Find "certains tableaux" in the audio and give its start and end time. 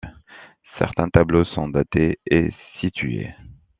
0.79-1.45